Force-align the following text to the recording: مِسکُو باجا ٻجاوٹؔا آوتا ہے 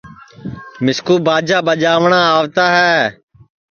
مِسکُو 0.83 1.15
باجا 1.25 1.57
ٻجاوٹؔا 1.65 2.21
آوتا 2.37 2.65
ہے 2.77 2.95